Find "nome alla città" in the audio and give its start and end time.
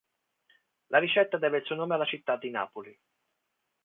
1.75-2.35